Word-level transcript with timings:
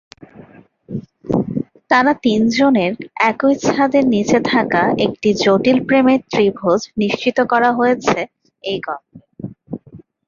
তারা 1.91 2.11
তিন 2.23 2.41
জনের 2.51 2.93
একই 3.29 3.53
ছাদের 3.65 4.05
নিচে 4.07 4.39
থাকা 4.51 4.83
একটি 5.05 5.29
জটিল 5.43 5.77
প্রেমের 5.87 6.19
ত্রিভুজ 6.31 6.81
নিশ্চিত 7.01 7.37
করা 7.51 7.69
হয়েছে 7.73 8.19
এই 8.63 8.77
গল্পে। 8.79 9.17